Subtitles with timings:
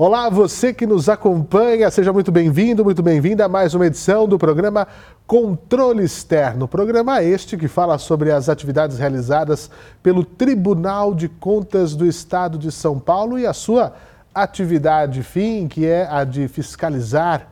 [0.00, 4.38] Olá, você que nos acompanha, seja muito bem-vindo, muito bem-vinda a mais uma edição do
[4.38, 4.86] programa
[5.26, 6.68] Controle Externo.
[6.68, 9.68] Programa este que fala sobre as atividades realizadas
[10.00, 13.92] pelo Tribunal de Contas do Estado de São Paulo e a sua
[14.32, 17.48] atividade fim, que é a de fiscalizar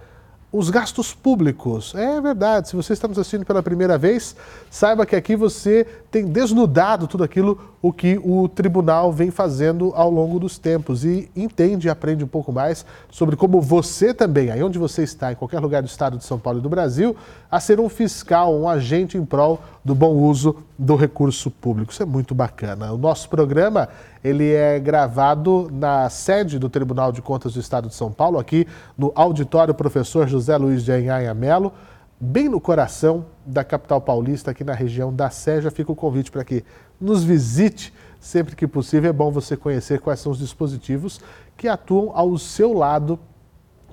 [0.53, 1.97] os gastos públicos.
[1.97, 4.37] É verdade, se você está nos assistindo pela primeira vez,
[4.71, 5.85] saiba que aqui você
[6.17, 11.31] tem desnudado tudo aquilo o que o tribunal vem fazendo ao longo dos tempos e
[11.37, 15.35] entende e aprende um pouco mais sobre como você também, aí onde você está, em
[15.35, 17.15] qualquer lugar do estado de São Paulo e do Brasil,
[17.51, 21.93] a ser um fiscal, um agente em prol do bom uso do recurso público.
[21.93, 22.95] Isso é muito bacana.
[22.95, 23.87] O nosso programa,
[24.25, 28.67] ele é gravado na sede do Tribunal de Contas do Estado de São Paulo, aqui
[28.97, 31.75] no auditório professor José Luiz de Anhanha Melo,
[32.19, 35.61] bem no coração da capital paulista, aqui na região da Sé.
[35.61, 36.65] Já fica o convite para que
[37.01, 39.11] nos visite sempre que possível.
[39.11, 41.21] É bom você conhecer quais são os dispositivos
[41.57, 43.19] que atuam ao seu lado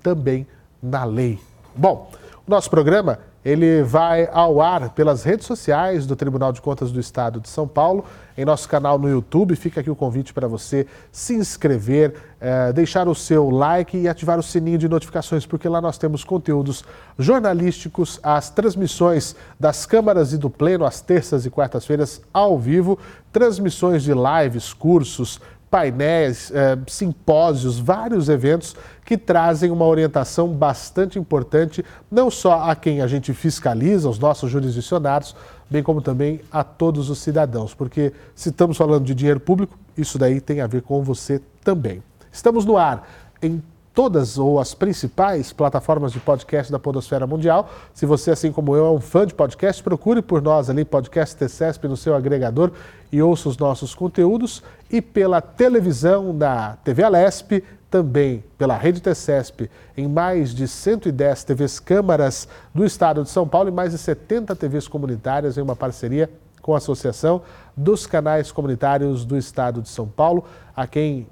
[0.02, 0.48] também
[0.82, 1.40] na lei.
[1.76, 2.12] Bom,
[2.46, 7.00] o nosso programa ele vai ao ar pelas redes sociais do Tribunal de Contas do
[7.00, 8.06] Estado de São Paulo,
[8.38, 9.56] em nosso canal no YouTube.
[9.56, 14.40] Fica aqui o convite para você se inscrever, eh, deixar o seu like e ativar
[14.40, 16.86] o sininho de notificações, porque lá nós temos conteúdos
[17.20, 22.98] jornalísticos, as transmissões das câmaras e do Pleno às terças e quartas-feiras ao vivo,
[23.32, 25.40] transmissões de lives, cursos,
[25.74, 33.02] painéis, eh, simpósios, vários eventos que trazem uma orientação bastante importante, não só a quem
[33.02, 35.36] a gente fiscaliza, os nossos jurisdicionados,
[35.68, 40.20] bem como também a todos os cidadãos, porque se estamos falando de dinheiro público, isso
[40.20, 42.04] daí tem a ver com você também.
[42.32, 43.10] Estamos no ar
[43.42, 43.60] em
[43.94, 47.70] todas ou as principais plataformas de podcast da Podosfera Mundial.
[47.94, 51.36] Se você, assim como eu, é um fã de podcast, procure por nós ali, Podcast
[51.36, 52.72] TCESP, no seu agregador
[53.12, 54.64] e ouça os nossos conteúdos.
[54.90, 61.80] E pela televisão da TV Alesp, também pela Rede TCESP, em mais de 110 TVs
[61.80, 66.28] câmaras do estado de São Paulo e mais de 70 TVs comunitárias em uma parceria
[66.64, 67.44] com a Associação
[67.78, 70.46] dos Canais Comunitários do Estado de São Paulo,
[70.76, 71.28] a quem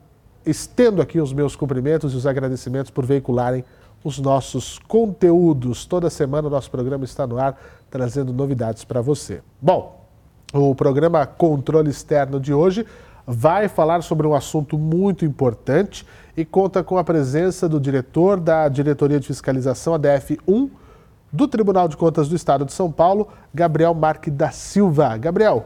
[0.46, 3.63] estendo aqui os meus cumprimentos e os agradecimentos por veicularem
[4.03, 5.85] os nossos conteúdos.
[5.85, 7.59] Toda semana o nosso programa está no ar,
[7.90, 9.41] trazendo novidades para você.
[9.62, 10.06] Bom,
[10.53, 12.85] o programa Controle Externo de hoje
[13.25, 18.68] vai falar sobre um assunto muito importante e conta com a presença do diretor da
[18.68, 20.69] Diretoria de Fiscalização, a DF1,
[21.31, 25.16] do Tribunal de Contas do Estado de São Paulo, Gabriel Marque da Silva.
[25.18, 25.66] Gabriel,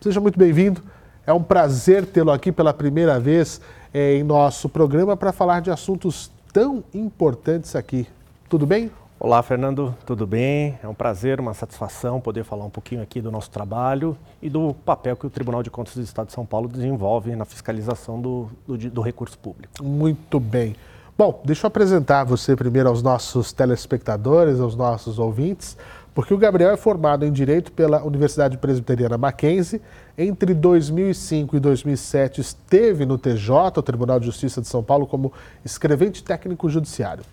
[0.00, 0.82] seja muito bem-vindo.
[1.26, 3.60] É um prazer tê-lo aqui pela primeira vez
[3.92, 8.06] é, em nosso programa para falar de assuntos tão importantes aqui.
[8.48, 8.90] Tudo bem?
[9.18, 10.78] Olá, Fernando, tudo bem?
[10.82, 14.72] É um prazer, uma satisfação poder falar um pouquinho aqui do nosso trabalho e do
[14.72, 18.48] papel que o Tribunal de Contas do Estado de São Paulo desenvolve na fiscalização do,
[18.66, 19.84] do, do recurso público.
[19.84, 20.74] Muito bem.
[21.18, 25.76] Bom, deixa eu apresentar você primeiro aos nossos telespectadores, aos nossos ouvintes.
[26.14, 29.80] Porque o Gabriel é formado em Direito pela Universidade Presbiteriana Mackenzie.
[30.22, 35.32] Entre 2005 e 2007 esteve no TJ, o Tribunal de Justiça de São Paulo, como
[35.64, 37.24] escrevente técnico judiciário.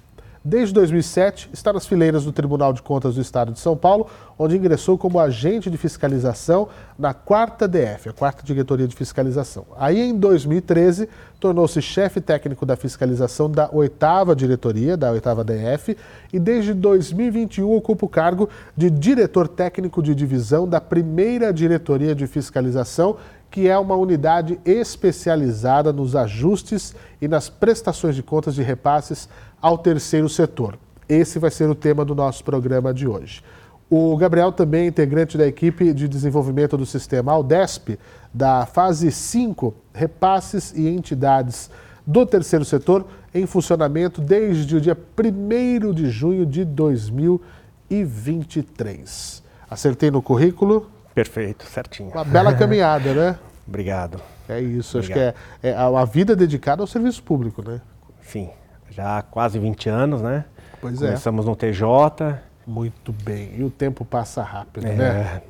[0.44, 4.56] Desde 2007, está nas fileiras do Tribunal de Contas do Estado de São Paulo, onde
[4.56, 9.66] ingressou como agente de fiscalização na 4 DF, a 4 Diretoria de Fiscalização.
[9.78, 11.09] Aí, em 2013,
[11.40, 15.98] tornou-se chefe técnico da fiscalização da 8 Diretoria, da 8 DF,
[16.31, 22.28] e desde 2021 ocupa o cargo de diretor técnico de divisão da 1 Diretoria de
[22.28, 23.18] Fiscalização
[23.57, 29.28] que é uma unidade especializada nos ajustes e nas prestações de contas de repasses
[29.59, 30.78] ao terceiro setor.
[31.09, 33.44] Esse vai ser o tema do nosso programa de hoje.
[33.90, 37.97] O Gabriel também é integrante da equipe de desenvolvimento do sistema Aldesp,
[38.31, 41.72] da fase 5, repasses e entidades
[42.06, 49.42] do terceiro setor, em funcionamento desde o dia 1 de junho de 2023.
[49.68, 50.92] Acertei no currículo?
[51.18, 52.12] Perfeito, certinho.
[52.12, 53.40] Uma bela caminhada, né?
[53.68, 54.22] Obrigado.
[54.48, 55.30] É isso, Obrigado.
[55.30, 57.81] acho que é, é a vida dedicada ao serviço público, né?
[58.22, 58.52] Sim,
[58.92, 60.46] já há quase 20 anos, né?
[60.80, 61.08] Pois é.
[61.08, 62.38] Começamos no TJ.
[62.68, 63.52] Muito bem.
[63.58, 64.94] E o tempo passa rápido, é.
[64.94, 65.42] né?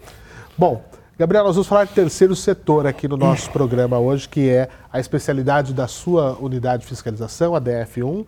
[0.58, 0.82] Bom,
[1.20, 5.02] Gabriel, nós vamos falar de terceiro setor aqui no nosso programa hoje, que é a
[5.02, 8.26] especialidade da sua unidade de fiscalização, a DF1.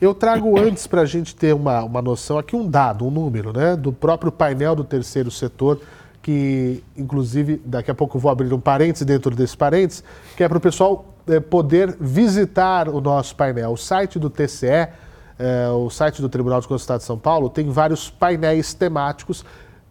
[0.00, 3.52] Eu trago antes para a gente ter uma, uma noção aqui, um dado, um número,
[3.52, 5.80] né, do próprio painel do terceiro setor,
[6.26, 10.02] que inclusive daqui a pouco vou abrir um parênteses dentro desse parênteses,
[10.36, 13.70] que é para o pessoal é, poder visitar o nosso painel.
[13.70, 14.88] O site do TCE,
[15.38, 18.74] é, o site do Tribunal de Contas do Estado de São Paulo, tem vários painéis
[18.74, 19.44] temáticos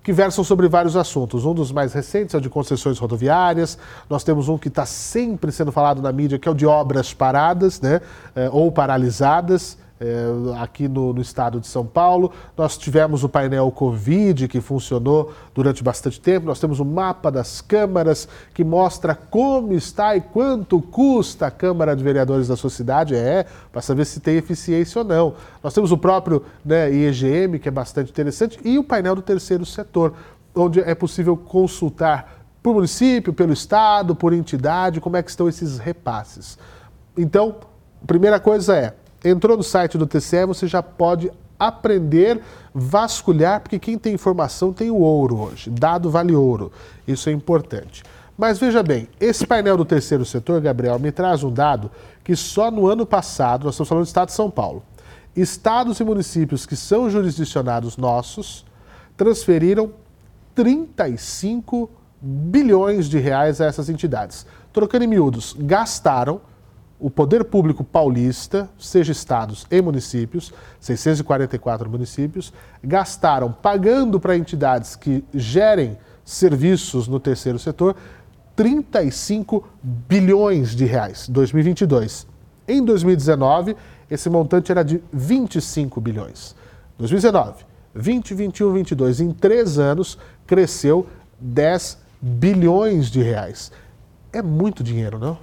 [0.04, 1.46] que versam sobre vários assuntos.
[1.46, 3.78] Um dos mais recentes é o de concessões rodoviárias.
[4.10, 7.14] Nós temos um que está sempre sendo falado na mídia, que é o de obras
[7.14, 8.02] paradas né,
[8.36, 12.32] é, ou paralisadas é, aqui no, no, estado de São Paulo.
[12.56, 16.46] Nós tivemos o painel Covid, que funcionou durante bastante tempo.
[16.46, 21.96] Nós temos o mapa das câmaras, que mostra como está e quanto custa a Câmara
[21.96, 23.16] de Vereadores da sua cidade.
[23.16, 25.34] É, para saber se tem eficiência ou não.
[25.64, 29.66] Nós temos o próprio né, IEGM, que é bastante interessante, e o painel do terceiro
[29.66, 30.14] setor,
[30.54, 35.78] onde é possível consultar por município, pelo estado, por entidade, como é que estão esses
[35.78, 36.58] repasses.
[37.18, 37.58] Então,
[38.06, 38.94] primeira coisa é
[39.26, 42.42] Entrou no site do TCE, você já pode aprender,
[42.74, 45.70] vasculhar, porque quem tem informação tem o ouro hoje.
[45.72, 46.72] Dado vale ouro.
[47.08, 48.04] Isso é importante.
[48.38, 51.90] Mas veja bem, esse painel do terceiro setor, Gabriel, me traz um dado
[52.24, 54.84] que só no ano passado, nós estamos falando do estado de São Paulo,
[55.36, 58.64] estados e municípios que são jurisdicionados nossos
[59.18, 59.92] transferiram
[60.54, 61.90] 35
[62.22, 64.46] bilhões de reais a essas entidades.
[64.74, 66.42] Trocando em miúdos, gastaram
[67.00, 72.54] o poder público paulista, seja estados e municípios, 644 municípios,
[72.84, 77.96] gastaram pagando para entidades que gerem serviços no terceiro setor
[78.56, 82.26] 35 bilhões de reais, 2022.
[82.68, 83.76] Em 2019,
[84.10, 86.56] esse montante era de 25 bilhões.
[86.98, 90.18] 2019, 20, 21, 22, em três anos,
[90.48, 91.08] cresceu
[91.40, 93.72] 10 bilhões de reais.
[94.32, 95.38] É muito dinheiro, não?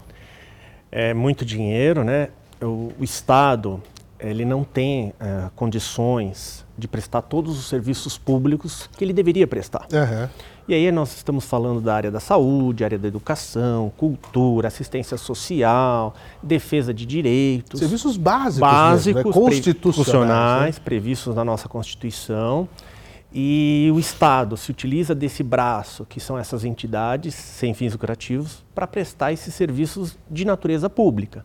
[0.93, 2.29] É muito dinheiro, né?
[2.61, 3.83] O, o Estado
[4.21, 9.87] ele não tem é, condições de prestar todos os serviços públicos que ele deveria prestar.
[9.93, 10.29] Uhum.
[10.69, 16.15] E aí nós estamos falando da área da saúde, área da educação, cultura, assistência social,
[16.41, 17.81] defesa de direitos.
[17.81, 19.49] Serviços básicos, básicos mesmo, né?
[19.49, 20.83] constitucionais, né?
[20.85, 22.69] previstos na nossa Constituição.
[23.35, 28.87] E o Estado se utiliza desse braço, que são essas entidades sem fins lucrativos, para
[28.87, 31.45] prestar esses serviços de natureza pública.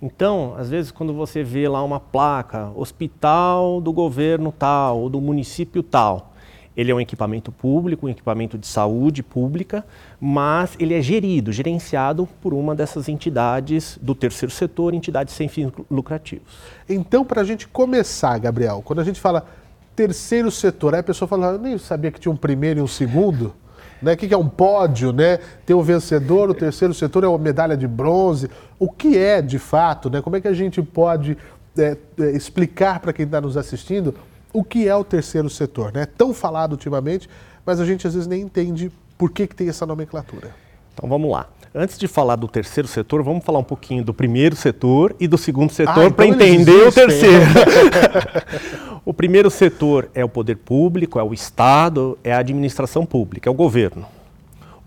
[0.00, 5.20] Então, às vezes, quando você vê lá uma placa, hospital do governo tal, ou do
[5.20, 6.32] município tal,
[6.76, 9.84] ele é um equipamento público, um equipamento de saúde pública,
[10.20, 15.72] mas ele é gerido, gerenciado por uma dessas entidades do terceiro setor, entidades sem fins
[15.90, 16.46] lucrativos.
[16.88, 19.46] Então, para a gente começar, Gabriel, quando a gente fala
[19.96, 20.94] terceiro setor.
[20.94, 23.54] Aí a pessoa fala, eu nem sabia que tinha um primeiro e um segundo.
[24.00, 24.12] Né?
[24.12, 25.38] O que é um pódio, né?
[25.64, 28.50] Tem o um vencedor, o terceiro setor é uma medalha de bronze.
[28.78, 30.20] O que é, de fato, né?
[30.20, 31.38] Como é que a gente pode
[31.78, 34.14] é, é, explicar para quem está nos assistindo
[34.52, 35.92] o que é o terceiro setor?
[35.92, 36.02] Né?
[36.02, 37.28] É tão falado ultimamente,
[37.64, 40.54] mas a gente às vezes nem entende por que, que tem essa nomenclatura.
[40.92, 41.46] Então vamos lá.
[41.74, 45.36] Antes de falar do terceiro setor, vamos falar um pouquinho do primeiro setor e do
[45.36, 47.44] segundo setor ah, para então entender o terceiro.
[49.06, 53.52] o primeiro setor é o poder público, é o Estado, é a administração pública, é
[53.52, 54.04] o governo.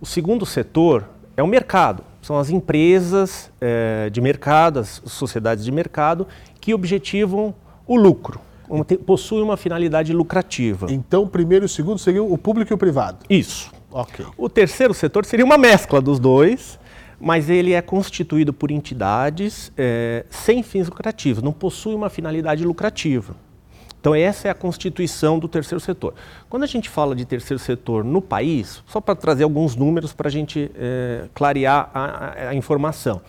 [0.02, 1.06] O segundo setor
[1.38, 6.28] é o mercado, são as empresas é, de mercado, as sociedades de mercado
[6.60, 7.56] que objetivam
[7.88, 8.42] o lucro,
[9.06, 10.88] possuem uma finalidade lucrativa.
[10.92, 13.20] Então, o primeiro e o segundo seriam o público e o privado?
[13.30, 13.72] Isso.
[13.90, 14.26] Okay.
[14.38, 16.78] O terceiro setor seria uma mescla dos dois,
[17.22, 23.34] mas ele é constituído por entidades é, sem fins lucrativos, não possui uma finalidade lucrativa.
[24.00, 26.14] Então, essa é a constituição do terceiro setor.
[26.50, 30.30] Quando a gente fala de terceiro setor no país, só para trazer alguns números para
[30.30, 33.22] a gente é, clarear a, a, informação.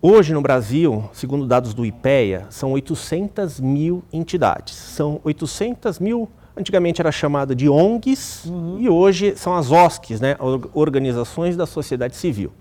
[0.00, 4.74] Hoje no Brasil, segundo dados do IPEA, são 800 mil entidades.
[4.74, 8.76] São 800 mil Antigamente era chamada de ONGs uhum.
[8.78, 10.36] e hoje são as OSCs, né,
[10.74, 12.52] Organizações da Sociedade Civil.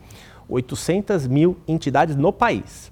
[0.47, 2.89] 800 mil entidades no país.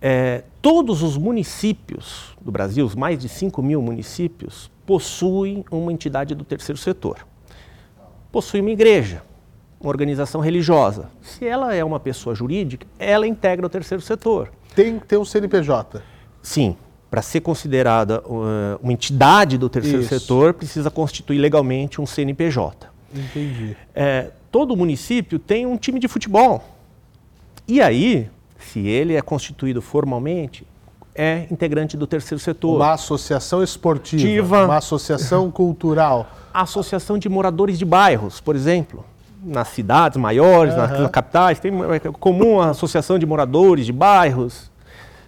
[0.00, 6.34] É, todos os municípios do Brasil, os mais de 5 mil municípios, possuem uma entidade
[6.34, 7.26] do terceiro setor.
[8.32, 9.22] Possui uma igreja,
[9.80, 11.10] uma organização religiosa.
[11.20, 14.50] Se ela é uma pessoa jurídica, ela integra o terceiro setor.
[14.74, 16.02] Tem que ter um CNPJ?
[16.42, 16.76] Sim,
[17.10, 20.18] para ser considerada uh, uma entidade do terceiro Isso.
[20.18, 22.88] setor, precisa constituir legalmente um CNPJ.
[23.12, 23.76] Entendi.
[23.94, 26.64] É, todo município tem um time de futebol.
[27.66, 28.30] E aí,
[28.72, 30.66] se ele é constituído formalmente,
[31.14, 32.76] é integrante do terceiro setor.
[32.76, 36.30] Uma associação esportiva, uma associação cultural.
[36.54, 39.04] Associação de moradores de bairros, por exemplo.
[39.42, 40.80] Nas cidades maiores, uhum.
[40.80, 44.70] nas capitais, tem é comum a associação de moradores de bairros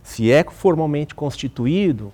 [0.03, 2.13] se é formalmente constituído,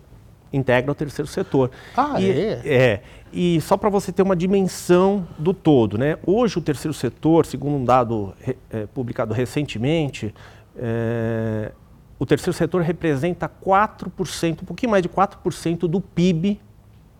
[0.53, 1.71] integra o terceiro setor.
[1.97, 2.63] Ah, e, é?
[2.65, 3.03] É.
[3.33, 6.19] E só para você ter uma dimensão do todo, né?
[6.25, 8.33] Hoje o terceiro setor, segundo um dado
[8.71, 10.35] é, publicado recentemente,
[10.79, 11.73] é,
[12.19, 16.61] o terceiro setor representa 4%, um pouquinho mais de 4% do PIB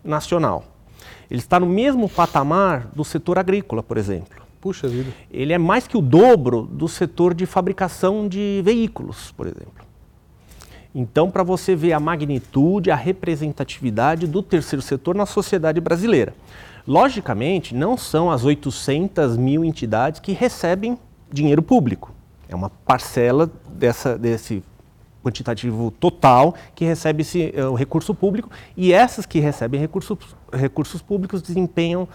[0.03, 0.65] nacional.
[1.31, 4.43] Ele está no mesmo patamar do setor agrícola, por exemplo.
[4.61, 5.13] Puxa vida.
[5.31, 9.87] Ele é mais que o dobro do setor de fabricação de veículos, por exemplo.
[10.95, 16.35] Então, para você ver a magnitude, a representatividade do terceiro setor na sociedade brasileira.
[16.87, 20.99] Logicamente, não são as 800 mil entidades que recebem
[21.31, 22.18] dinheiro público.
[22.49, 24.63] É uma parcela dessa, desse
[25.23, 30.19] quantitativo total que recebe esse, uh, o recurso público e essas que recebem recursos,
[30.53, 32.09] recursos públicos desempenham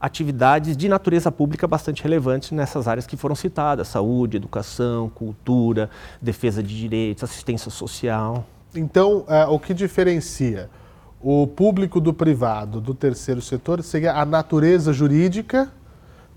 [0.00, 5.90] atividades de natureza pública bastante relevantes nessas áreas que foram citadas: saúde, educação, cultura,
[6.22, 8.46] defesa de direitos, assistência social.
[8.74, 10.70] Então, uh, o que diferencia
[11.20, 15.70] o público do privado do terceiro setor seria a natureza jurídica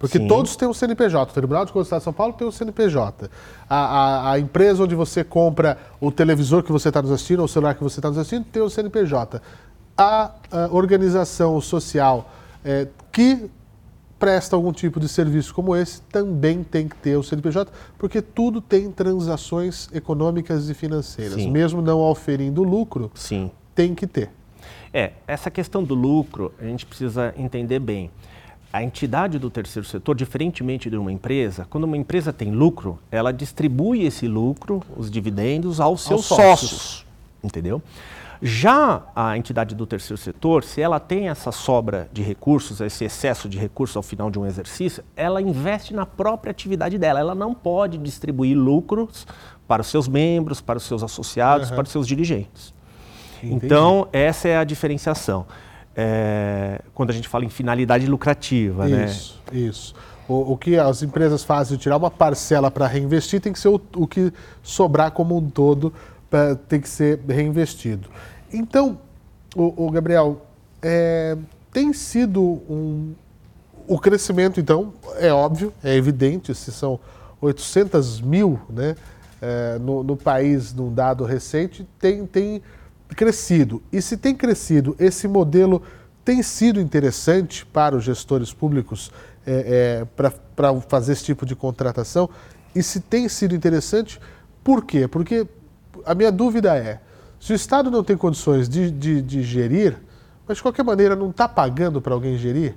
[0.03, 0.27] porque Sim.
[0.27, 1.31] todos têm um CNPJ.
[1.31, 3.31] O Tribunal de Contas do Estado de São Paulo tem um CNPJ.
[3.69, 7.45] A, a, a empresa onde você compra o televisor que você está nos assistindo, ou
[7.45, 9.41] o celular que você está nos assistindo, tem um CNPJ.
[9.97, 12.29] A, a organização social
[12.65, 13.49] é, que
[14.19, 18.59] presta algum tipo de serviço como esse também tem que ter o CNPJ, porque tudo
[18.59, 21.35] tem transações econômicas e financeiras.
[21.35, 21.49] Sim.
[21.49, 23.49] Mesmo não oferindo lucro, Sim.
[23.73, 24.29] tem que ter.
[24.93, 28.11] É, essa questão do lucro a gente precisa entender bem
[28.73, 33.31] a entidade do terceiro setor, diferentemente de uma empresa, quando uma empresa tem lucro, ela
[33.31, 36.71] distribui esse lucro, os dividendos, aos seus aos sócios.
[36.71, 37.05] sócios.
[37.43, 37.83] Entendeu?
[38.41, 43.47] Já a entidade do terceiro setor, se ela tem essa sobra de recursos, esse excesso
[43.47, 47.19] de recursos ao final de um exercício, ela investe na própria atividade dela.
[47.19, 49.27] Ela não pode distribuir lucros
[49.67, 51.75] para os seus membros, para os seus associados, uhum.
[51.75, 52.73] para os seus dirigentes.
[53.41, 53.67] Entendi.
[53.67, 55.45] Então, essa é a diferenciação
[55.95, 58.87] é, quando a gente fala em finalidade lucrativa.
[58.87, 59.05] Né?
[59.05, 59.59] Isso, né?
[59.59, 59.95] isso.
[60.27, 63.81] O, o, que as empresas fazem, tirar uma parcela para reinvestir, tem que ser o,
[63.95, 64.31] o que
[64.61, 65.93] sobrar como um todo,
[66.29, 68.09] pra, tem que ser reinvestido.
[68.51, 68.97] Então,
[69.55, 70.45] o, o Gabriel,
[70.81, 71.37] é,
[71.71, 73.13] tem sido um,
[73.87, 76.99] o crescimento, então, é óbvio, é evidente, se são
[77.41, 78.95] 800 mil né,
[79.41, 82.61] é, no, no, país, num dado recente, tem, tem
[83.13, 83.81] crescido.
[83.91, 85.81] E se tem crescido, esse modelo
[86.23, 89.11] tem sido interessante para os gestores públicos
[89.45, 92.29] é, é, para fazer esse tipo de contratação?
[92.75, 94.19] E se tem sido interessante,
[94.63, 95.07] por quê?
[95.07, 95.45] Porque
[96.05, 96.99] a minha dúvida é:
[97.39, 99.97] se o Estado não tem condições de, de, de gerir,
[100.47, 102.75] mas de qualquer maneira não está pagando para alguém gerir?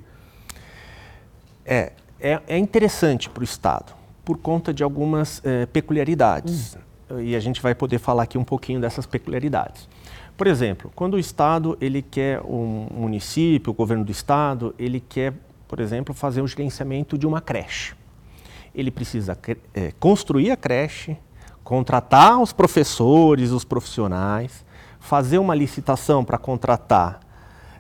[1.65, 3.93] É, é, é interessante para o Estado,
[4.25, 6.77] por conta de algumas é, peculiaridades.
[6.77, 7.21] Hum.
[7.21, 9.89] E a gente vai poder falar aqui um pouquinho dessas peculiaridades.
[10.37, 15.33] Por exemplo, quando o Estado ele quer um município, o governo do Estado, ele quer,
[15.67, 17.95] por exemplo, fazer o gerenciamento de uma creche.
[18.75, 19.37] Ele precisa
[19.73, 21.17] é, construir a creche,
[21.65, 24.65] contratar os professores, os profissionais,
[25.01, 27.21] fazer uma licitação para contratar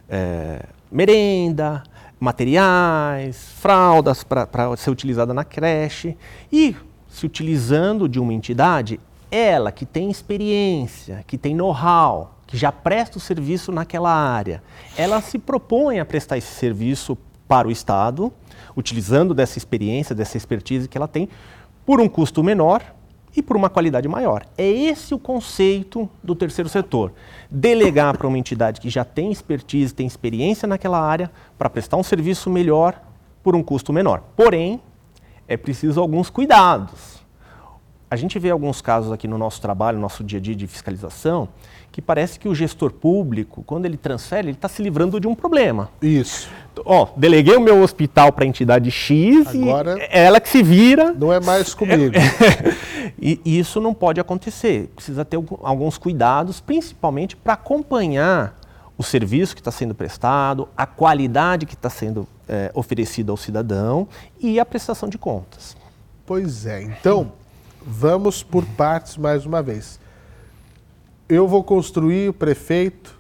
[0.08, 1.82] é, merenda,
[2.18, 6.16] materiais, fraldas para ser utilizada na creche
[6.50, 6.75] e,
[7.06, 8.98] se utilizando de uma entidade,
[9.30, 14.62] ela que tem experiência, que tem know-how, que já presta o serviço naquela área,
[14.96, 18.32] ela se propõe a prestar esse serviço para o Estado,
[18.76, 21.28] utilizando dessa experiência, dessa expertise que ela tem,
[21.84, 22.82] por um custo menor
[23.36, 24.44] e por uma qualidade maior.
[24.56, 27.12] É esse o conceito do terceiro setor.
[27.50, 32.02] Delegar para uma entidade que já tem expertise, tem experiência naquela área, para prestar um
[32.02, 33.00] serviço melhor
[33.42, 34.22] por um custo menor.
[34.34, 34.80] Porém,
[35.46, 37.24] é preciso alguns cuidados.
[38.10, 40.66] A gente vê alguns casos aqui no nosso trabalho, no nosso dia a dia de
[40.66, 41.48] fiscalização,
[41.90, 45.34] que parece que o gestor público, quando ele transfere, ele está se livrando de um
[45.34, 45.90] problema.
[46.02, 46.48] Isso.
[46.84, 51.12] Ó, deleguei o meu hospital para a entidade X Agora, e ela que se vira.
[51.12, 52.14] Não é mais comigo.
[53.18, 54.90] e isso não pode acontecer.
[54.94, 58.54] Precisa ter alguns cuidados, principalmente para acompanhar
[58.98, 64.08] o serviço que está sendo prestado, a qualidade que está sendo é, oferecida ao cidadão
[64.38, 65.76] e a prestação de contas.
[66.24, 66.82] Pois é.
[66.82, 67.32] Então,
[67.82, 69.98] vamos por partes mais uma vez
[71.28, 73.18] eu vou construir, o prefeito,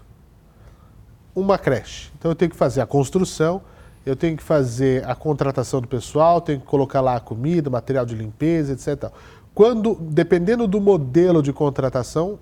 [1.34, 2.10] uma creche.
[2.18, 3.60] Então eu tenho que fazer a construção,
[4.04, 8.06] eu tenho que fazer a contratação do pessoal, tenho que colocar lá a comida, material
[8.06, 9.10] de limpeza, etc.
[9.54, 12.38] Quando, dependendo do modelo de contratação,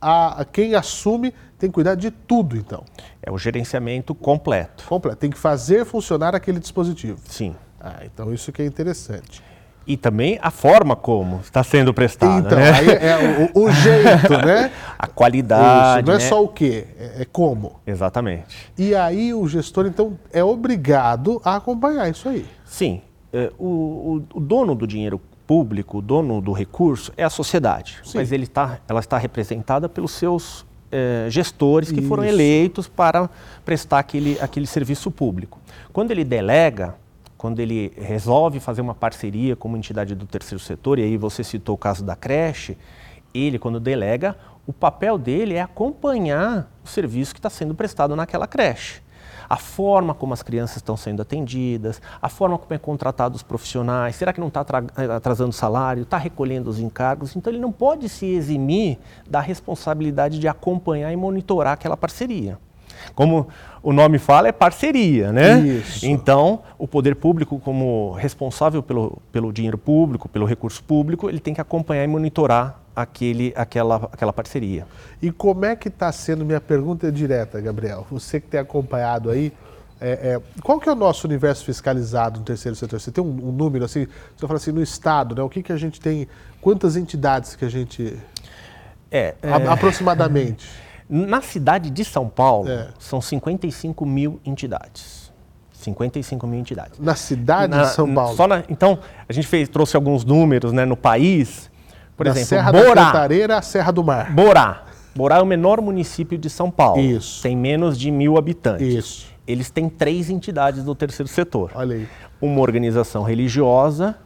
[0.00, 2.84] a, a, quem assume tem que cuidar de tudo, então.
[3.22, 4.84] É o gerenciamento completo.
[4.86, 5.16] Completo.
[5.16, 7.20] Tem que fazer funcionar aquele dispositivo.
[7.26, 7.54] Sim.
[7.80, 9.42] Ah, então isso que é interessante
[9.86, 12.46] e também a forma como está sendo prestado.
[12.46, 12.70] Então, né?
[12.70, 14.70] aí é o, o, jeito, né?
[14.98, 16.00] A qualidade.
[16.00, 16.28] Isso, não é né?
[16.28, 17.80] só o quê, é, é, como.
[17.86, 18.72] Exatamente.
[18.78, 22.46] E aí o gestor, então, é obrigado a acompanhar isso aí.
[22.64, 23.02] Sim.
[23.32, 27.98] É, o, o, o, dono do dinheiro público, o dono do recurso, é a sociedade.
[28.04, 28.18] Sim.
[28.18, 30.64] Mas ele tá, ela está representada pelos seus
[30.96, 32.08] eh, gestores que Isso.
[32.08, 33.28] foram eleitos para
[33.64, 35.58] prestar aquele, aquele serviço público.
[35.92, 36.94] Quando ele delega,
[37.44, 41.44] quando ele resolve fazer uma parceria com uma entidade do terceiro setor, e aí você
[41.44, 42.74] citou o caso da creche,
[43.34, 44.34] ele, quando delega,
[44.66, 49.02] o papel dele é acompanhar o serviço que está sendo prestado naquela creche.
[49.46, 54.16] A forma como as crianças estão sendo atendidas, a forma como é contratado os profissionais,
[54.16, 54.64] será que não está
[55.14, 57.36] atrasando salário, está recolhendo os encargos?
[57.36, 58.98] Então ele não pode se eximir
[59.28, 62.58] da responsabilidade de acompanhar e monitorar aquela parceria.
[63.14, 63.48] Como
[63.82, 65.60] o nome fala, é parceria, né?
[65.60, 66.06] Isso.
[66.06, 71.52] Então, o poder público, como responsável pelo, pelo dinheiro público, pelo recurso público, ele tem
[71.52, 74.86] que acompanhar e monitorar aquele, aquela, aquela parceria.
[75.20, 79.30] E como é que está sendo, minha pergunta é direta, Gabriel, você que tem acompanhado
[79.30, 79.52] aí,
[80.00, 83.00] é, é, qual que é o nosso universo fiscalizado no terceiro setor?
[83.00, 85.72] Você tem um, um número assim, você fala assim, no Estado, né, o que, que
[85.72, 86.28] a gente tem,
[86.60, 88.16] quantas entidades que a gente...
[89.10, 89.66] É, a, é...
[89.68, 90.68] aproximadamente.
[91.08, 92.88] Na cidade de São Paulo, é.
[92.98, 95.32] são 55 mil entidades.
[95.72, 96.98] 55 mil entidades.
[96.98, 98.36] Na cidade na, de São Paulo?
[98.36, 101.70] Só na, então, a gente fez, trouxe alguns números né, no país.
[102.16, 102.94] Por da exemplo, Serra Borá.
[102.94, 104.32] da Cantareira à Serra do Mar.
[104.32, 104.84] Borá.
[105.14, 107.00] Borá é o menor município de São Paulo.
[107.00, 107.42] Isso.
[107.42, 108.94] Tem menos de mil habitantes.
[108.94, 109.26] Isso.
[109.46, 111.70] Eles têm três entidades do terceiro setor.
[111.74, 112.08] Olha aí.
[112.40, 114.16] Uma organização religiosa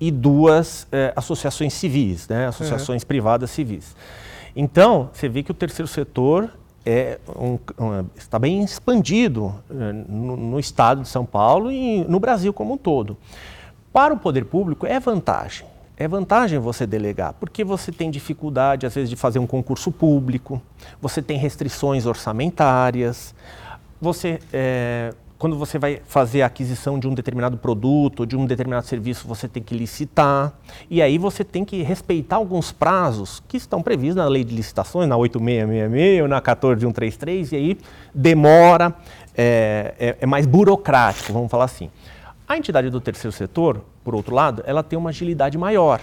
[0.00, 2.46] e duas é, associações civis, né?
[2.48, 3.96] associações privadas civis.
[4.60, 6.50] Então, você vê que o terceiro setor
[6.84, 12.18] é um, um, está bem expandido é, no, no, estado de São Paulo e no
[12.18, 13.16] Brasil como um todo.
[13.92, 15.64] Para o poder público é vantagem.
[15.96, 20.60] É vantagem você delegar, porque você tem dificuldade, às vezes, de fazer um concurso público,
[21.00, 23.32] você tem restrições orçamentárias,
[24.00, 28.84] você é, quando você vai fazer a aquisição de um determinado produto, de um determinado
[28.86, 30.52] serviço, você tem que licitar.
[30.90, 35.08] E aí você tem que respeitar alguns prazos que estão previstos na lei de licitações,
[35.08, 37.78] na 8666 ou na 14133, e aí
[38.12, 38.92] demora,
[39.36, 41.88] é, é, é mais burocrático, vamos falar assim.
[42.48, 46.00] A entidade do terceiro setor, por outro lado, ela tem uma agilidade maior.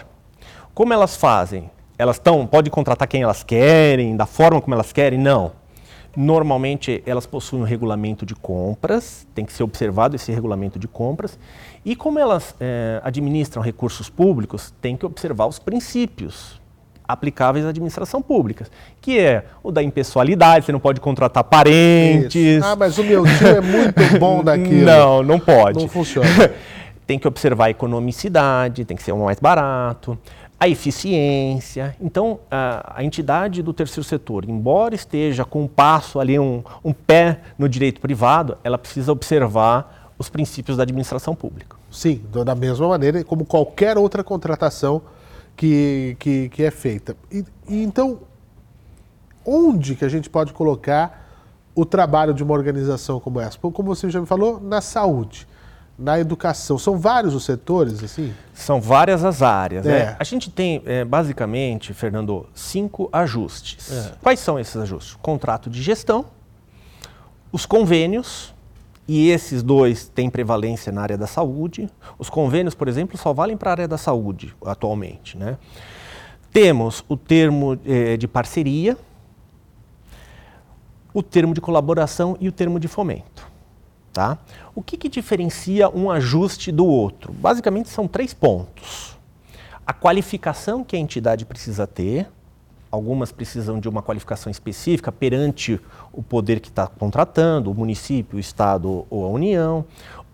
[0.73, 1.69] Como elas fazem?
[1.97, 5.19] Elas estão, pode contratar quem elas querem, da forma como elas querem?
[5.19, 5.64] Não
[6.15, 11.37] Normalmente elas possuem um regulamento de compras, tem que ser observado esse regulamento de compras.
[11.83, 16.59] E como elas é, administram recursos públicos, tem que observar os princípios
[17.07, 18.65] aplicáveis à administração pública,
[18.99, 22.35] que é o da impessoalidade, você não pode contratar parentes.
[22.35, 22.65] Isso.
[22.65, 24.85] Ah, mas o meu tio é muito bom daquilo.
[24.85, 25.79] Não, não pode.
[25.79, 26.27] Não funciona.
[27.05, 30.17] tem que observar a economicidade, tem que ser o mais barato
[30.59, 31.95] a eficiência.
[31.99, 36.93] Então, a, a, entidade do terceiro setor, embora esteja com um passo ali, um, um
[36.93, 41.75] pé no direito privado, ela precisa observar os princípios da administração pública.
[41.91, 45.01] Sim, da mesma maneira como qualquer outra contratação
[45.55, 47.15] que, que, que é feita.
[47.31, 48.19] E, e então,
[49.45, 51.23] onde que a gente pode colocar
[51.73, 53.57] o trabalho de uma organização como essa?
[53.59, 55.47] Como você já me falou, na saúde
[55.97, 56.77] na educação.
[56.77, 58.33] São vários os setores, assim?
[58.53, 59.85] São várias as áreas.
[59.85, 59.99] Né?
[59.99, 60.05] É.
[60.05, 60.15] Né?
[60.19, 63.91] A gente tem, é, basicamente, Fernando, cinco ajustes.
[63.91, 64.11] É.
[64.21, 65.15] Quais são esses ajustes?
[65.21, 66.25] Contrato de gestão,
[67.51, 68.53] os convênios,
[69.07, 71.87] e esses dois têm prevalência na área da saúde.
[72.17, 75.37] Os convênios, por exemplo, só valem para a área da saúde atualmente.
[75.37, 75.57] Né?
[76.51, 78.97] Temos o termo é, de parceria,
[81.13, 83.54] o termo de colaboração e o termo de fomento.
[84.15, 84.37] Tá?
[84.73, 87.33] O que, que diferencia um ajuste do outro?
[87.33, 89.17] Basicamente são três pontos.
[89.85, 92.31] A qualificação que a entidade precisa ter,
[92.89, 95.81] algumas precisam de uma qualificação específica perante
[96.13, 99.83] o poder que está contratando, o município, o Estado ou a União.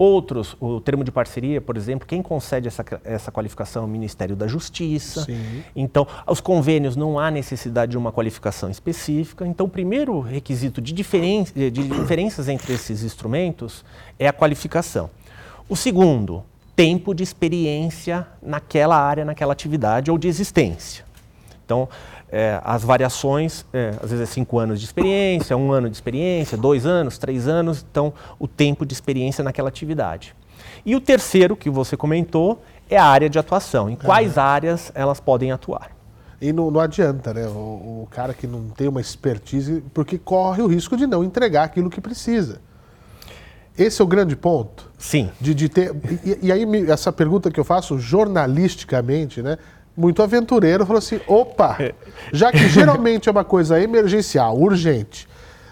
[0.04, 4.36] Outros, o termo de parceria, por exemplo, quem concede essa, essa qualificação é o Ministério
[4.36, 5.26] da Justiça.
[5.26, 5.64] Sim.
[5.76, 9.46] Então, os convênios não há necessidade de uma qualificação específica.
[9.46, 13.86] Então, o primeiro requisito de, diferen de diferenças entre esses instrumentos
[14.18, 15.08] é a qualificação.
[15.70, 16.44] O segundo,
[16.76, 21.06] tempo de experiência naquela área, naquela atividade ou de existência.
[21.64, 21.88] Então,
[22.32, 26.58] é, as variações, é, às vezes é cinco anos de experiência, um ano de experiência,
[26.58, 30.34] dois anos, três anos, então o tempo de experiência naquela atividade.
[30.86, 33.89] E o terceiro, que você comentou, é a área de atuação.
[33.89, 34.44] Em quais uhum.
[34.44, 35.91] áreas elas podem atuar?
[36.41, 37.46] E não, não adianta, né?
[37.48, 41.63] O, o, cara que não tem uma expertise, porque corre o risco de não entregar
[41.63, 42.60] aquilo que precisa.
[43.78, 44.89] Esse é o grande ponto.
[44.98, 45.30] Sim.
[45.39, 49.58] De, de ter, e, e aí, essa pergunta que eu faço jornalisticamente, né?
[49.95, 51.93] Muito aventureiro, falou assim: opa, é.
[52.32, 55.27] já que geralmente é uma coisa emergencial, urgente,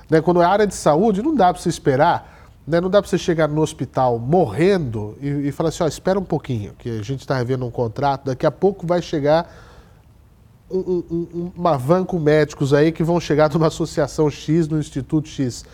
[0.10, 3.10] né, quando é área de saúde, não dá para você esperar, né, não dá para
[3.10, 7.02] você chegar no hospital morrendo e, e falar assim: ó, espera um pouquinho, que a
[7.02, 9.50] gente está revendo um contrato, daqui a pouco vai chegar
[10.70, 15.28] um, um, uma van com médicos aí que vão chegar numa associação X, no Instituto
[15.28, 15.66] X.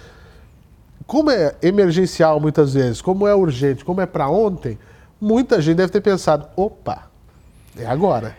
[1.06, 4.78] Como é emergencial muitas vezes, como é urgente, como é para ontem,
[5.20, 7.10] muita gente deve ter pensado: opa,
[7.78, 8.36] é agora.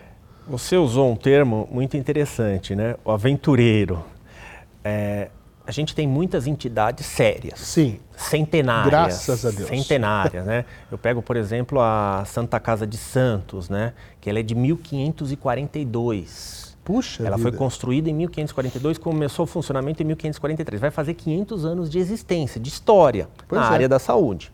[0.49, 2.95] Você usou um termo muito interessante, né?
[3.05, 4.05] O aventureiro.
[4.85, 5.29] É,
[5.67, 7.59] a gente tem muitas entidades sérias.
[7.59, 7.99] Sim.
[8.17, 8.91] Centenárias.
[8.91, 9.69] Graças a Deus.
[9.69, 10.65] Centenárias, né?
[10.91, 13.93] Eu pego, por exemplo, a Santa Casa de Santos, né?
[14.21, 16.65] Que ela é de 1542.
[16.85, 17.51] Puxa Ela vida.
[17.51, 20.81] foi construída em 1542, começou o funcionamento em 1543.
[20.81, 23.73] Vai fazer 500 anos de existência, de história Pois na é.
[23.73, 24.53] área da saúde.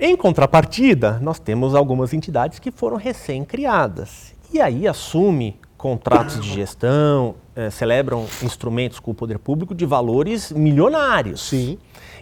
[0.00, 4.32] Em contrapartida, nós temos algumas entidades que foram recém-criadas.
[4.52, 10.52] E aí assume contratos de gestão, eh, celebram instrumentos com o poder público de valores
[10.52, 11.48] milionários.
[11.48, 11.78] Sim.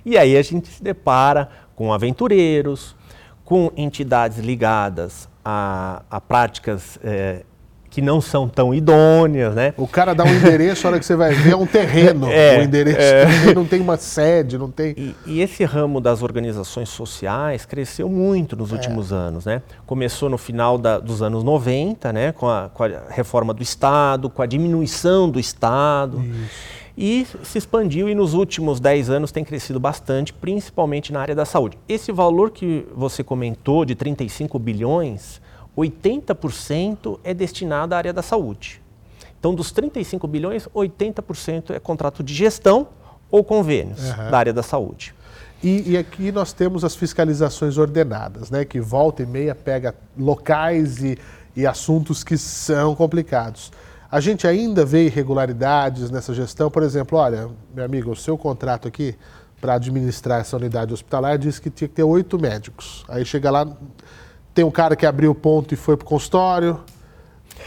[0.06, 2.96] E aí a gente se depara com aventureiros,
[3.44, 7.44] com entidades ligadas a, a práticas eh,
[7.96, 9.72] que não são tão idôneas, né?
[9.74, 12.26] O cara dá um endereço, a hora que você vai ver é um terreno.
[12.36, 13.54] É, o endereço é.
[13.56, 14.94] não tem uma sede, não tem.
[14.98, 19.62] E, e esse ramo das organizações sociais cresceu muito nos últimos anos, né?
[19.86, 22.32] Começou no final da- dos anos 90, né?
[22.32, 26.22] Com a, com a reforma do Estado, com a diminuição do Estado.
[26.98, 31.46] E se expandiu e nos últimos 10 anos tem crescido bastante, principalmente na área da
[31.46, 31.78] saúde.
[31.88, 35.40] Esse valor que você comentou de 35 bilhões,
[35.76, 38.80] 80% é destinado à área da saúde.
[39.38, 42.88] Então, dos 35 bilhões, 80% é contrato de gestão
[43.30, 44.30] ou convênios Aham.
[44.30, 45.14] da área da saúde.
[45.62, 48.64] E, e aqui nós temos as fiscalizações ordenadas, né?
[48.64, 51.18] Que volta e meia pega locais e,
[51.54, 53.72] e assuntos que são complicados.
[54.10, 58.86] A gente ainda vê irregularidades nessa gestão, por exemplo, olha, meu amigo, o seu contrato
[58.86, 59.16] aqui
[59.60, 63.04] para administrar essa unidade hospitalar diz que tinha que ter oito médicos.
[63.08, 63.66] Aí chega lá,
[64.56, 66.80] tem um cara que abriu o ponto e foi para o consultório,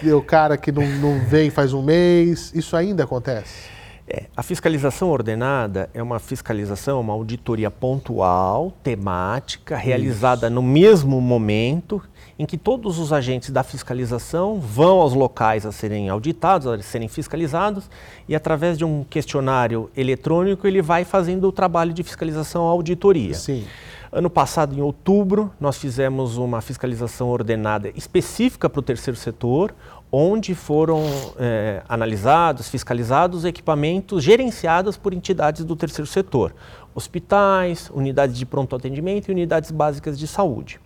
[0.01, 2.51] tem o cara que não, não vem faz um mês.
[2.55, 3.69] Isso ainda acontece?
[4.07, 12.01] É, a fiscalização ordenada é uma fiscalização, uma auditoria pontual, temática, realizada no mesmo momento
[12.39, 17.07] em que todos os agentes da fiscalização vão aos locais a serem auditados, a serem
[17.07, 17.87] fiscalizados,
[18.27, 23.35] e através de um questionário eletrônico ele vai fazendo o trabalho de fiscalização à auditoria.
[23.35, 23.67] Sim.
[24.11, 29.71] Ano passado, em outubro, nós fizemos uma fiscalização ordenada específica para o terceiro setor,
[30.11, 31.03] onde foram
[31.37, 36.55] eh, analisados, fiscalizados equipamentos gerenciados por entidades do terceiro setor,
[36.95, 40.79] hospitais, unidades de pronto atendimento e unidades básicas de saúde.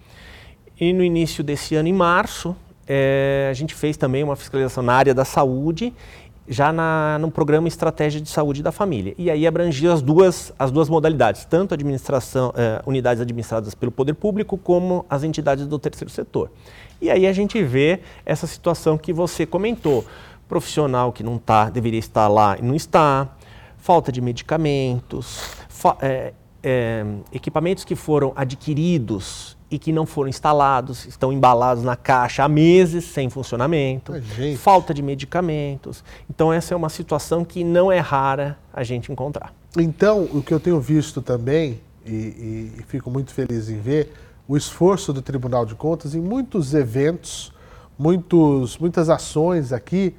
[0.77, 2.53] E no início desse ano, em março,
[2.85, 5.93] eh, a gente fez também uma fiscalização na área da saúde,
[6.47, 9.13] já na, no programa Estratégia de Saúde da Família.
[9.17, 14.13] E aí abrangia as duas, as duas modalidades, tanto administração, eh, unidades administradas pelo poder
[14.13, 16.51] público, como as entidades do terceiro setor.
[17.01, 20.05] E aí a gente vê essa situação que você comentou.
[20.47, 23.29] Profissional que não tá, deveria estar lá e não está,
[23.77, 31.03] falta de medicamentos, fa- eh, eh, equipamentos que foram adquiridos e que não foram instalados,
[31.07, 34.13] estão embalados na caixa há meses sem funcionamento,
[34.55, 36.03] falta de medicamentos.
[36.29, 39.51] Então essa é uma situação que não é rara a gente encontrar.
[39.75, 44.13] Então, o que eu tenho visto também, e, e- e fico muito feliz em ver,
[44.47, 47.51] o esforço do Tribunal de Contas em muitos eventos,
[47.97, 50.15] muitos, muitas ações aqui,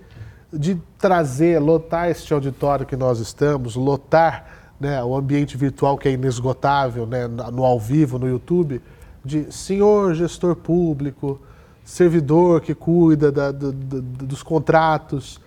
[0.53, 4.47] de trazer, lotar este auditório que nós estamos, lotar
[4.81, 8.81] né, o ambiente virtual que é inesgotável, né, no ao vivo, no YouTube,
[9.25, 11.41] de senhor gestor público,
[11.85, 15.41] servidor que cuida da- do- do- dos contratos,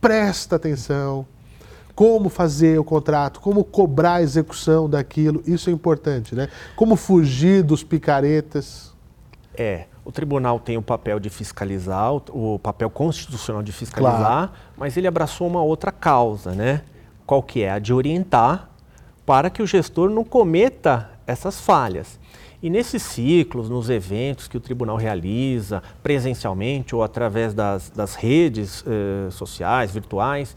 [0.00, 1.26] presta atenção,
[1.94, 6.48] como fazer o contrato, como cobrar a execução daquilo, isso é importante, né?
[6.74, 8.92] Como fugir dos picaretas.
[9.54, 14.96] É, o tribunal tem o papel de fiscalizar, o, o papel constitucional de fiscalizar, mas
[14.96, 16.82] ele abraçou uma outra causa, né?
[17.26, 17.70] Qual que é?
[17.70, 18.70] A de orientar
[19.26, 22.18] para que o gestor não cometa essas falhas.
[22.62, 28.84] E nesses ciclos, nos eventos que o tribunal realiza, presencialmente ou através das, das redes
[28.86, 30.54] eh, sociais, virtuais,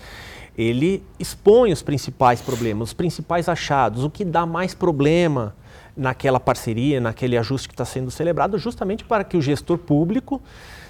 [0.56, 5.56] ele expõe os principais problemas, os principais achados, o que dá mais problema
[5.98, 10.39] naquela parceria, naquele ajuste que está sendo celebrado, justamente para que o gestor público,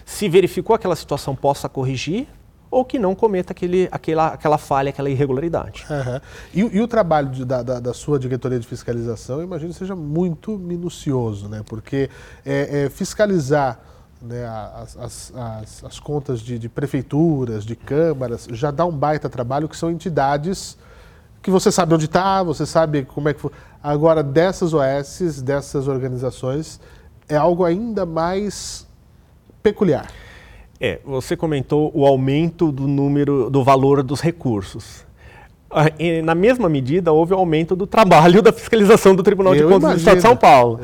[0.03, 2.27] se verificou aquela situação, possa corrigir
[2.75, 5.85] ou que não cometa aquele, aquela, aquela falha, aquela irregularidade.
[5.89, 6.21] Aham.
[6.53, 9.95] E, o- e o trabalho de- da, da- sua diretoria de fiscalização, eu imagino seja
[9.95, 11.61] muito minucioso, né?
[11.65, 12.09] Porque
[12.45, 13.79] é, é, fiscalizar
[14.21, 19.29] né, as, as- as- as contas de, de prefeituras, de câmaras, já dá um baita
[19.29, 20.77] trabalho, que são entidades
[21.41, 23.51] que você sabe onde está, você sabe como é que foi.
[23.81, 26.79] Agora, dessas OS, dessas organizações,
[27.29, 28.85] é algo ainda mais
[29.63, 30.07] peculiar.
[30.79, 35.04] É, você comentou o aumento do número, do valor dos recursos.
[36.23, 39.83] Na mesma medida, houve o aumento do trabalho da fiscalização do Tribunal Eu de Contas
[39.83, 40.79] imagino, do Estado de São Paulo.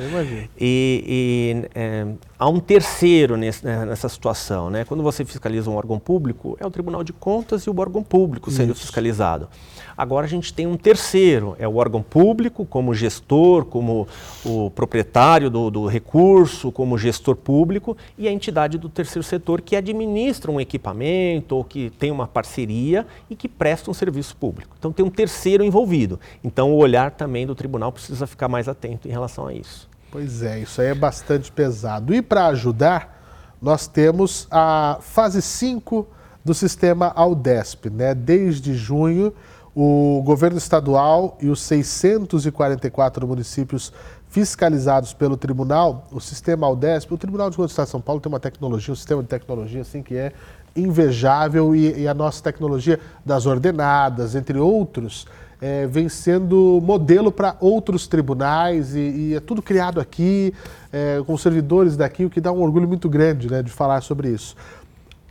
[0.59, 4.69] E, e, é, há um terceiro nesse- né, nessa situação.
[4.69, 4.83] Né?
[4.83, 8.51] Quando você fiscaliza um órgão público, é o Tribunal de Contas e o órgão público
[8.51, 8.81] sendo Isso.
[8.81, 9.47] fiscalizado.
[9.95, 14.07] Agora a gente tem um terceiro, é o órgão público, como gestor, como
[14.43, 19.75] o proprietário do, do recurso, como gestor público, e a entidade do terceiro setor que
[19.75, 24.75] administra um equipamento ou que tem uma parceria e que presta um serviço público.
[24.81, 26.19] Então tem um terceiro envolvido.
[26.43, 29.87] Então o olhar também do tribunal precisa ficar mais atento em relação a isso.
[30.11, 32.11] Pois é, isso aí é bastante pesado.
[32.15, 36.07] E para ajudar, nós temos a fase 5
[36.43, 37.91] do sistema Aldesp.
[37.91, 38.15] Né?
[38.15, 39.31] Desde junho,
[39.75, 43.93] o governo estadual e os 644 municípios
[44.27, 48.39] fiscalizados pelo tribunal, o sistema Aldesp, o Tribunal de Contas de São Paulo tem uma
[48.39, 50.31] tecnologia, um sistema de tecnologia assim que é
[50.75, 55.25] invejável e, e a nossa tecnologia das ordenadas, entre outros,
[55.61, 60.53] é, vem sendo modelo para outros tribunais e, e é tudo criado aqui,
[60.91, 64.29] é, com servidores daqui, o que dá um orgulho muito grande né, de falar sobre
[64.29, 64.55] isso.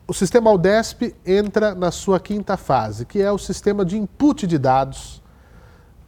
[0.07, 4.59] O sistema Aldesp entra na sua quinta fase, que é o sistema de input de
[4.59, 5.21] dados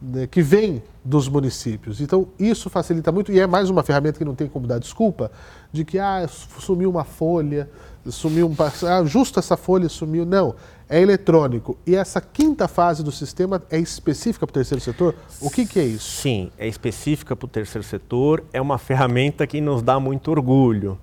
[0.01, 2.01] né, que vem dos municípios.
[2.01, 5.31] Então, isso facilita muito e é mais uma ferramenta que não tem como dar desculpa
[5.71, 7.69] de que ah, sumiu uma folha,
[8.11, 8.55] sumiu um.
[8.87, 10.25] Ah, justo essa folha sumiu.
[10.25, 10.55] Não,
[10.89, 11.77] é eletrônico.
[11.85, 15.15] E essa quinta fase do sistema é específica para o terceiro setor?
[15.41, 16.21] O que, que é isso?
[16.21, 20.97] Sim, é específica para o terceiro setor, é uma ferramenta que nos dá muito orgulho,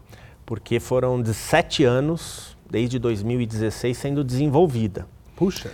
[0.46, 5.06] porque foram 17 anos, desde 2016, sendo desenvolvida.
[5.36, 5.70] Puxa,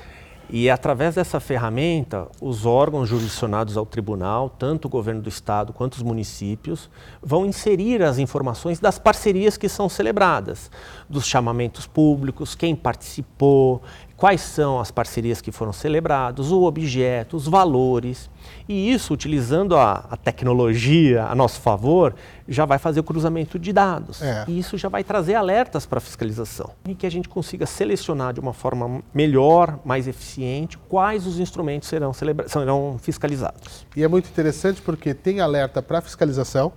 [0.49, 5.95] E através dessa ferramenta, os órgãos jurisdicionados ao tribunal, tanto o governo do estado quanto
[5.95, 6.89] os municípios,
[7.21, 10.71] vão inserir as informações das parcerias que são celebradas,
[11.09, 13.83] dos chamamentos públicos, quem participou,
[14.17, 18.31] quais são as parcerias que foram celebradas, o objeto, os valores.
[18.69, 22.15] E isso, utilizando a, a tecnologia a nosso favor,
[22.49, 24.21] já vai fazer o cruzamento de dados.
[24.21, 24.45] É.
[24.49, 28.33] E isso já vai trazer alertas para a fiscalização e que a gente consiga selecionar
[28.33, 33.87] de uma forma melhor, mais eficiente, quais os instrumentos serão, celebra- serão fiscalizados.
[33.95, 36.73] E é muito interessante porque tem alerta para fiscalização,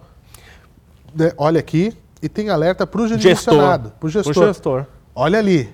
[1.16, 4.34] né, olha aqui, e tem alerta para o jurisdicionado, para o gestor.
[4.34, 4.86] Pro gestor.
[5.16, 5.70] Olha ali.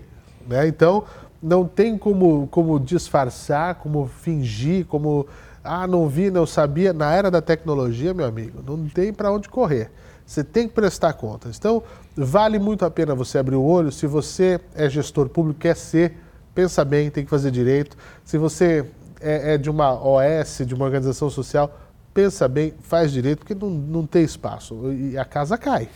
[0.48, 0.68] Né?
[0.68, 1.04] Então,
[1.42, 5.28] não tem como, como disfarçar, como fingir, como.
[5.66, 6.94] Ah, não vi, não sabia.
[6.94, 9.92] Na era da tecnologia, meu amigo, não tem para onde correr.
[10.26, 11.58] Você tem que prestar contas.
[11.58, 11.84] Então,
[12.16, 13.92] vale muito a pena você abrir o olho.
[13.92, 16.18] Se você é gestor público, quer ser,
[16.54, 17.98] pensa bem, tem que fazer direito.
[18.24, 18.86] Se você
[19.20, 21.78] é, é de uma OS, de uma organização social,
[22.14, 24.92] pensa bem, faz direito, porque não, não tem espaço.
[24.94, 25.90] E a casa cai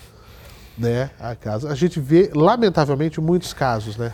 [0.80, 1.12] né?
[1.20, 1.70] A casa.
[1.70, 4.14] A gente vê, lamentavelmente, muitos casos, né?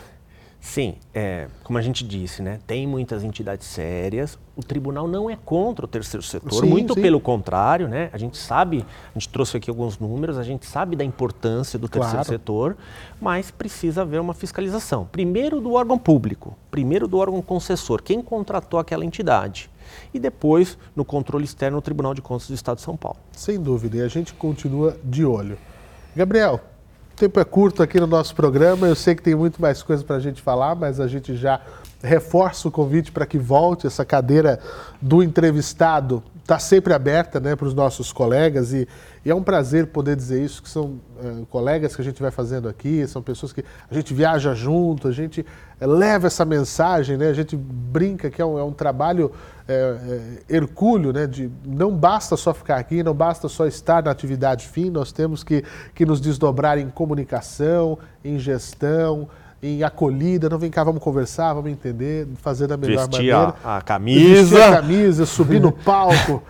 [0.66, 4.36] Sim, é, como a gente disse, né, tem muitas entidades sérias.
[4.56, 7.00] O tribunal não é contra o terceiro setor, Sim, muito sim.
[7.00, 8.10] pelo contrário, né?
[8.12, 11.88] A gente sabe, a gente trouxe aqui alguns números, a gente sabe da importância do
[11.88, 12.28] terceiro Claro.
[12.28, 12.76] setor,
[13.20, 15.06] mas precisa haver uma fiscalização.
[15.06, 19.70] Primeiro do órgão público, primeiro do órgão concessor, quem contratou aquela entidade.
[20.12, 23.18] E depois, no controle externo, no Tribunal de Contas do Estado de São Paulo.
[23.30, 23.98] Sem dúvida.
[23.98, 25.56] E a gente continua de olho.
[26.14, 26.60] Gabriel,
[27.16, 28.86] o tempo é curto aqui no nosso programa.
[28.86, 31.58] Eu sei que tem muito mais coisas para a gente falar, mas a gente já
[32.02, 33.86] reforça o convite para que volte.
[33.86, 34.60] Essa cadeira
[35.00, 38.86] do entrevistado está sempre aberta né, para os nossos colegas e,
[39.24, 42.30] e é um prazer poder dizer isso, que são eh, colegas que a gente vai
[42.30, 45.44] fazendo aqui, são pessoas que a gente viaja junto, a gente
[45.80, 49.32] eh, leva essa mensagem, né, a gente brinca que é um, é um trabalho
[49.66, 54.68] eh, hercúleo, né, de não basta só ficar aqui, não basta só estar na atividade
[54.68, 55.64] fim, nós temos que,
[55.96, 59.28] que nos desdobrar em comunicação, em gestão,
[59.62, 63.54] em acolhida, não vem cá, vamos conversar, vamos entender, fazer da melhor Vestir maneira.
[63.64, 64.66] a, a Vestir camisa.
[64.66, 66.42] a camisa, subir no palco,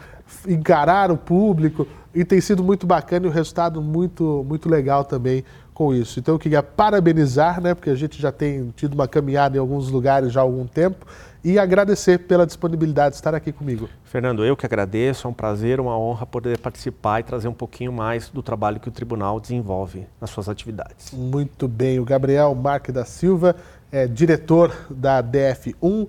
[0.46, 1.86] encarar o público.
[2.14, 6.18] E tem sido muito bacana e o resultado muito, muito legal também com isso.
[6.18, 9.90] Então eu queria parabenizar, né, porque a gente já tem tido uma caminhada em alguns
[9.90, 11.06] lugares já há algum tempo,
[11.46, 13.88] e agradecer pela disponibilidade de estar aqui comigo.
[14.02, 17.92] Fernando, eu que agradeço, é um prazer, uma honra poder participar e trazer um pouquinho
[17.92, 21.12] mais do trabalho que o tribunal desenvolve nas suas atividades.
[21.12, 22.00] Muito bem.
[22.00, 23.54] O Gabriel Marque da Silva
[23.92, 26.08] é diretor da DF1,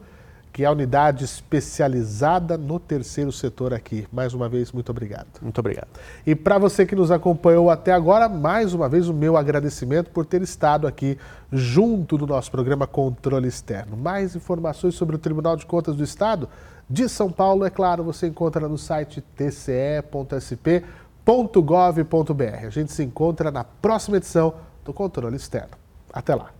[0.58, 4.08] que é a unidade especializada no terceiro setor aqui.
[4.12, 5.28] Mais uma vez, muito obrigado.
[5.40, 5.88] Muito obrigado.
[6.26, 10.26] E para você que nos acompanhou até agora, mais uma vez o meu agradecimento por
[10.26, 11.16] ter estado aqui
[11.52, 13.96] junto do nosso programa Controle Externo.
[13.96, 16.50] Mais informações sobre o Tribunal de Contas do Estado
[16.90, 20.82] de São Paulo, é claro, você encontra no site tce.sp.gov.br.
[22.66, 25.78] A gente se encontra na próxima edição do Controle Externo.
[26.12, 26.57] Até lá.